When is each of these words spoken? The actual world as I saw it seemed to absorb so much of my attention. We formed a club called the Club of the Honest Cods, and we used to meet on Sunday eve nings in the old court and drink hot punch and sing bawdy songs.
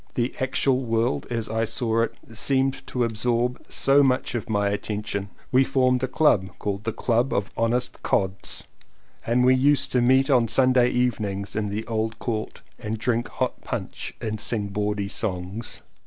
The 0.15 0.33
actual 0.39 0.79
world 0.79 1.27
as 1.29 1.47
I 1.47 1.63
saw 1.63 2.01
it 2.01 2.15
seemed 2.33 2.87
to 2.87 3.03
absorb 3.03 3.63
so 3.69 4.01
much 4.01 4.33
of 4.33 4.49
my 4.49 4.69
attention. 4.69 5.29
We 5.51 5.63
formed 5.63 6.01
a 6.01 6.07
club 6.07 6.49
called 6.57 6.85
the 6.85 6.91
Club 6.91 7.31
of 7.31 7.53
the 7.53 7.61
Honest 7.61 8.01
Cods, 8.01 8.63
and 9.27 9.45
we 9.45 9.53
used 9.53 9.91
to 9.91 10.01
meet 10.01 10.27
on 10.27 10.47
Sunday 10.47 10.89
eve 10.89 11.19
nings 11.19 11.55
in 11.55 11.69
the 11.69 11.85
old 11.85 12.17
court 12.17 12.63
and 12.79 12.97
drink 12.97 13.27
hot 13.27 13.61
punch 13.61 14.15
and 14.19 14.41
sing 14.41 14.69
bawdy 14.69 15.07
songs. 15.07 15.81